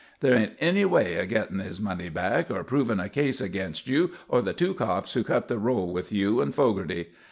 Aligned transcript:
There 0.21 0.33
isn't 0.33 0.57
any 0.59 0.83
way 0.83 1.19
of 1.19 1.29
getting 1.29 1.59
his 1.59 1.79
money 1.79 2.09
back, 2.09 2.49
or 2.49 2.63
proving 2.63 2.99
a 2.99 3.07
case 3.07 3.39
against 3.39 3.87
you 3.87 4.09
or 4.27 4.41
the 4.41 4.51
two 4.51 4.73
cops 4.73 5.13
who 5.13 5.23
cut 5.23 5.47
the 5.47 5.59
roll 5.59 5.93
with 5.93 6.11
you 6.11 6.41
and 6.41 6.55
Fogarty. 6.55 7.09